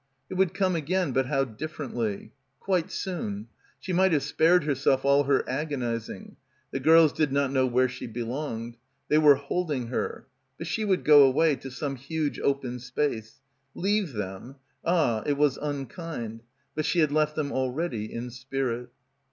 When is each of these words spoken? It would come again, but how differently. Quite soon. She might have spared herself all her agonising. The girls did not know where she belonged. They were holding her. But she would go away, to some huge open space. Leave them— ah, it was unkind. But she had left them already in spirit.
It 0.31 0.33
would 0.33 0.55
come 0.55 0.75
again, 0.75 1.11
but 1.11 1.27
how 1.27 1.43
differently. 1.45 2.31
Quite 2.59 2.89
soon. 2.91 3.49
She 3.79 3.93
might 3.93 4.13
have 4.13 4.23
spared 4.23 4.63
herself 4.63 5.05
all 5.05 5.25
her 5.25 5.47
agonising. 5.47 6.37
The 6.71 6.79
girls 6.79 7.13
did 7.13 7.31
not 7.31 7.51
know 7.51 7.67
where 7.67 7.87
she 7.87 8.07
belonged. 8.07 8.77
They 9.09 9.19
were 9.19 9.35
holding 9.35 9.89
her. 9.89 10.25
But 10.57 10.65
she 10.65 10.83
would 10.85 11.03
go 11.03 11.21
away, 11.21 11.55
to 11.57 11.69
some 11.69 11.97
huge 11.97 12.39
open 12.39 12.79
space. 12.79 13.41
Leave 13.75 14.13
them— 14.13 14.55
ah, 14.83 15.21
it 15.27 15.37
was 15.37 15.57
unkind. 15.61 16.41
But 16.73 16.85
she 16.85 16.97
had 17.01 17.11
left 17.11 17.35
them 17.35 17.51
already 17.51 18.11
in 18.11 18.31
spirit. 18.31 18.89